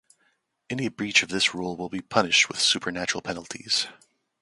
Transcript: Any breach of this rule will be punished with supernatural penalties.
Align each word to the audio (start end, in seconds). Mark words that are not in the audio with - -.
Any 0.67 0.87
breach 0.89 1.21
of 1.21 1.29
this 1.29 1.53
rule 1.53 1.77
will 1.77 1.87
be 1.87 2.01
punished 2.01 2.47
with 2.49 2.59
supernatural 2.59 3.21
penalties. 3.21 3.85